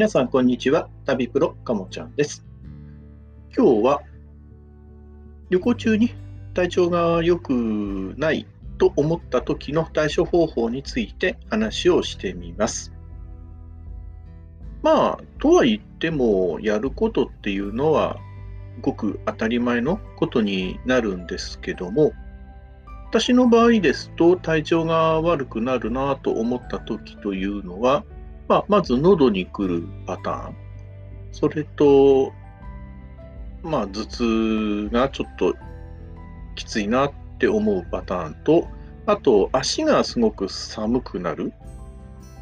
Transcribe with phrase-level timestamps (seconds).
[0.00, 0.88] 皆さん、こんにちは。
[1.04, 2.42] 旅プロかもちゃんです。
[3.54, 4.02] 今日は
[5.50, 6.14] 旅行中に
[6.54, 8.46] 体調が良くない
[8.78, 12.94] と思った時の対処方法について話をしてみます。
[14.82, 18.16] まあ、とは言っても、やることっていうのは
[18.80, 22.12] ごく当たり前のことになるんですけども、
[23.10, 28.02] 私の場合ですと、体調が悪くなるなと思った時というのは、
[28.50, 30.56] まあ、まず喉に来るパターン、
[31.30, 32.32] それと、
[33.62, 35.54] まあ、頭痛がちょっと
[36.56, 38.66] きついなって思うパターンと、
[39.06, 41.52] あと、足がすごく寒くなる。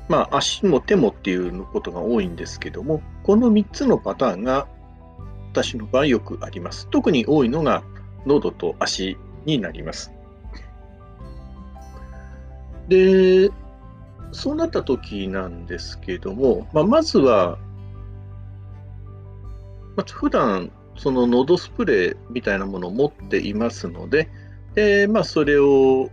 [0.09, 4.67] まあ、足も手もっていうことが多いんですけども、この3つのパターンが
[5.53, 6.89] 私の場合よくあります。
[6.89, 7.83] 特に多いのが
[8.25, 10.11] 喉と足になります。
[12.89, 13.51] で、
[14.33, 17.59] そうなった時なんですけども、まあ、まずは、
[19.97, 24.29] まあ、普段その喉スプレーみたいなものを持っていますので、
[24.75, 26.11] でまあ、それを、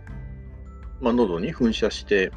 [1.00, 2.32] まあ、喉に噴射して、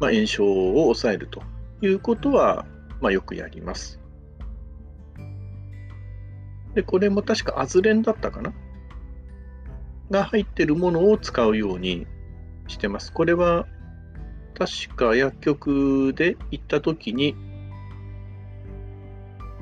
[0.00, 1.42] まあ、炎症を抑えると
[1.82, 2.66] いうことは、
[3.00, 4.00] まあ、よくやります。
[6.74, 8.52] で、これも確かアズレンだったかな？
[10.10, 12.06] が入ってるものを使うように
[12.66, 13.12] してます。
[13.12, 13.66] これは
[14.56, 17.34] 確か薬局で行った時に、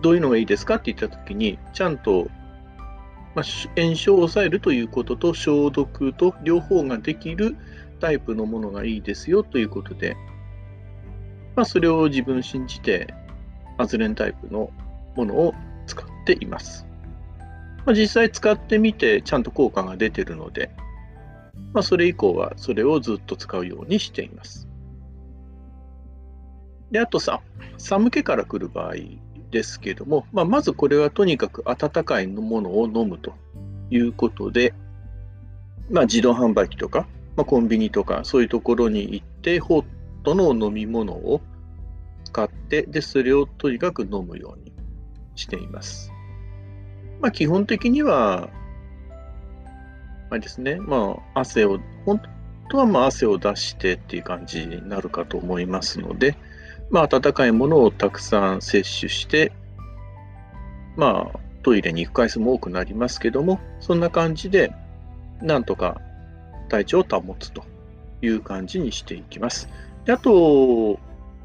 [0.02, 2.28] どういうのがいいですかって言った時に、ちゃんと、
[3.34, 7.56] まあ、炎症を抑えるということと消毒と両方ができる
[8.00, 10.16] タイプのものがいいですよということで、
[11.56, 13.14] まあ、それを自分信じて、
[13.78, 14.70] アズレンタイプの
[15.16, 15.54] ものを
[15.86, 16.86] 使っています。
[17.86, 20.70] まあ、実際使ってみて、ちゃんと効果が出てるので、
[21.72, 24.68] まあ、それ以降はそれをずっと使うようにしています。
[26.92, 27.40] で、あとさ、
[27.78, 28.94] 寒気から来る場合
[29.50, 33.32] ですけども、まあ、まずこれはとにかく温かいものを飲むと
[33.90, 34.74] いうことで、
[35.90, 39.84] まあ、自動販売機とか、まあ、コンビニとか、そういうところに行って、ホッ
[40.22, 41.40] トの飲み物を
[42.24, 44.72] 使って、で、それをとにかく飲むように
[45.34, 46.12] しています。
[47.22, 48.50] まあ、基本的には、
[50.28, 52.20] あれですね、まあ、汗を、本
[52.68, 56.36] 当はまあ汗を出してっていう感じになるかと思いますので、
[56.92, 59.50] まあ、温かいものをたくさん摂取して、
[60.94, 64.74] まあ、トイレに行く回数も多くなりますけども、そんな感じで、
[65.40, 66.00] なんとか
[66.68, 67.64] 体調を保つと
[68.20, 69.70] いう感じにしていきます。
[70.04, 70.98] であと、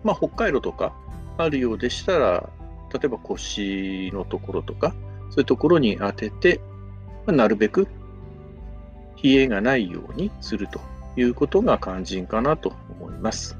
[0.04, 0.94] まあ、北海道とか
[1.38, 2.50] あるようでしたら、
[2.94, 4.94] 例えば腰のところとか、
[5.30, 6.60] そういうところに当てて、
[7.26, 7.88] まあ、なるべく
[9.24, 10.82] 冷えがないようにすると
[11.16, 13.58] いうことが肝心かなと思います。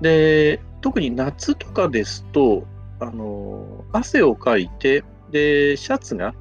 [0.00, 2.66] で、特に夏とかですと、
[3.00, 6.34] あの汗をかいて、で、シャツが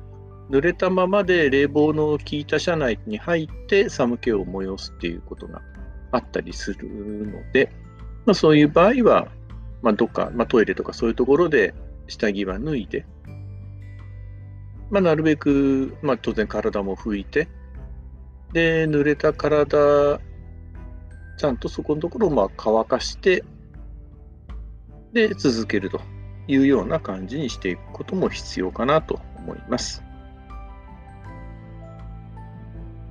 [0.50, 5.62] 濡れたままで冷房の効いた車内に入って寒気を催すっていうことが
[6.12, 6.90] あったりする
[7.26, 7.72] ので、
[8.26, 9.30] まあ、そういう場合は、
[9.81, 11.74] まあ、どっか、まあ、トイレとかそういうところで
[12.10, 13.06] 下着は脱いで、
[14.92, 17.48] まあ、なるべく、まあ、当然体も拭いて、
[18.52, 20.20] で、濡れた体、
[21.38, 23.46] ちゃんとそこのところをまあ乾かして、
[25.13, 26.01] で、続けると
[26.47, 30.03] いうような感じにしていくことも必要かなと思います。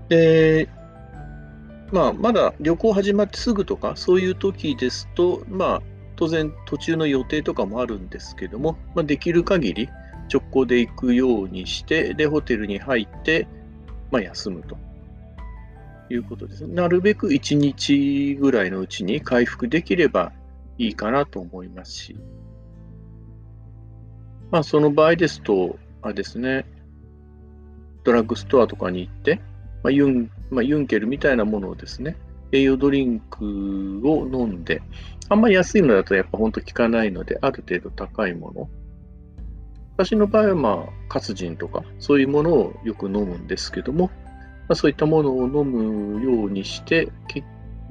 [0.09, 0.69] で、
[1.93, 5.83] まあ、まだ旅行始まってすぐとか、そういう時ですと、まあ、
[6.17, 9.89] 当然途中の予定とかもあるんですけども、まあ、できる限り
[10.33, 13.47] 直行で行くようにして、で、ホテルに入って、
[14.11, 14.77] まあ、休むと
[16.11, 16.67] いうことです。
[16.67, 20.33] なるべく1日ぐらいのうちに回復できれば
[20.83, 22.17] いいかなと思いますし、
[24.51, 26.67] まあ、その場合ですと、あれですね、
[28.03, 29.41] ドラッグストアとかに行って、
[29.85, 32.17] まあユンまあ、ユンケルみたいなものをですね、
[32.51, 34.83] 栄養ドリンクを飲んで、
[35.29, 38.69] あんまり安いのだとやっぱ本当効かないので、ある程度高いもの。
[39.97, 44.11] 私の場合は、まあ、活人とか、そういうものをよく飲むんですけども、ま
[44.71, 47.09] あ、そういったものを飲むようにして、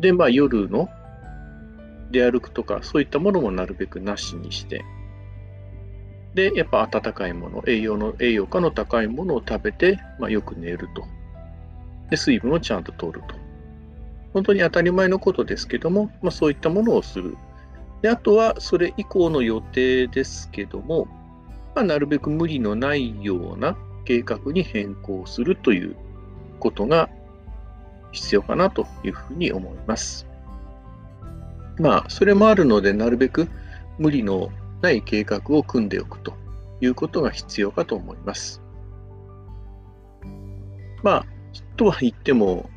[0.01, 0.89] で、まあ、夜の
[2.11, 4.83] 出歩くとか、そういったものもなるべくなしにして、
[6.33, 11.03] で、やっぱ温かいもの、栄養の、栄養価の高いものを食べて、まあ、よく寝ると。
[12.09, 13.35] で、水分をちゃんと取ると。
[14.33, 17.35] 本当に当たり前のことですけども、まあ、そういったものをする。
[18.01, 21.07] で、あとはそれ以降の予定ですけども、
[21.75, 25.95] まあ、なるべく無理のないような計画に変更するという
[26.59, 27.09] ことが
[28.11, 30.30] 必要かなというふうに思います。
[31.81, 33.47] まあ、それもあるので、なるべく
[33.97, 34.51] 無理の
[34.81, 36.35] ない計画を組んでおくと
[36.79, 38.61] いうことが必要かと思います。
[41.01, 41.25] まあ、
[41.77, 42.69] とは言っても、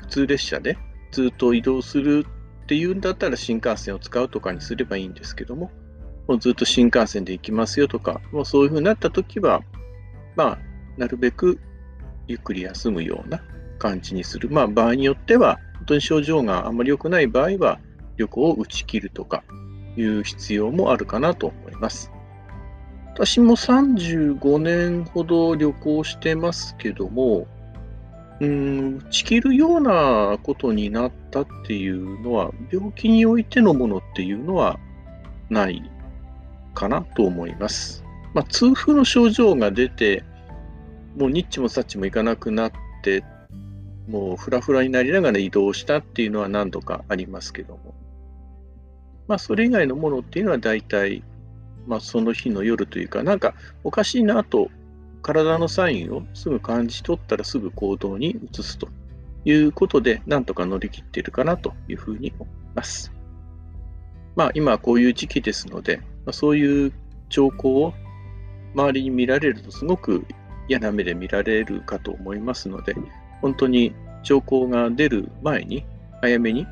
[0.00, 0.76] 普通列車で
[1.10, 2.26] ずっと移動する
[2.64, 5.70] っていうんだったら新幹線を使うとかにすればいいんですけども、
[6.26, 9.62] もうずっと新幹線で行きますよとか、もうそういうふうになったときは、
[10.36, 10.58] まあ、
[10.98, 11.58] なるべく
[12.26, 13.40] ゆっくり休むような
[13.78, 14.50] 感じにする。
[14.50, 15.58] まあ、場合によっては、
[15.88, 17.80] 当に症状があんまり良くない場合は、
[18.16, 19.44] 旅行を打ち切るとか
[19.96, 22.12] いう必要もあるかなと思います。
[23.14, 27.48] 私も35年ほど旅行してますけども、
[28.40, 34.78] うん、打ち切るようなことになったっていうのは、病気においてのものっていうのは
[35.50, 35.82] ない
[36.74, 38.04] かなと思います。
[38.34, 40.22] まあ、痛風の症状が出て、
[41.16, 43.24] もうニッチもサッチもいかなくなって、
[44.08, 47.94] もうフラフラになりながら移動したっていうのは何度かありますけども、
[49.28, 51.22] まあ、それ以外のものっていうのは大体、
[51.86, 54.70] まあ、その日の夜というか、なんかおかしいなと、
[55.20, 58.88] 体のサインをすぐ感じ取ったらすぐ行動に移すと
[59.44, 63.12] いうことで、なんとか乗り切っているかなというふうに思います。
[64.36, 66.92] まあ、今こういう時期ですので、ま、そういう
[67.28, 67.94] 兆候を
[68.74, 70.24] 周りに見られるとすごく
[70.68, 72.94] 嫌な目で見られるかと思いますので、
[73.40, 75.84] 本当に兆候が出る前に
[76.20, 76.66] 早めに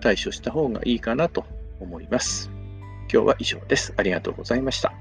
[0.00, 1.44] 対処した方がいいかなと
[1.80, 2.50] 思います。
[3.12, 3.92] 今日は以上です。
[3.96, 4.92] ありがとうございました。